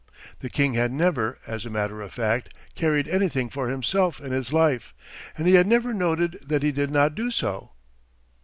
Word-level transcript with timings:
The 0.39 0.49
king 0.49 0.73
had 0.73 0.91
never, 0.91 1.37
as 1.45 1.63
a 1.63 1.69
matter 1.69 2.01
of 2.01 2.11
fact, 2.11 2.55
carried 2.73 3.07
anything 3.07 3.49
for 3.51 3.69
himself 3.69 4.19
in 4.19 4.31
his 4.31 4.51
life, 4.51 4.95
and 5.37 5.47
he 5.47 5.53
had 5.53 5.67
never 5.67 5.93
noted 5.93 6.39
that 6.43 6.63
he 6.63 6.71
did 6.71 6.89
not 6.89 7.13
do 7.13 7.29
so. 7.29 7.69